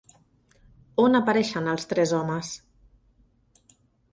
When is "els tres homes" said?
1.73-2.49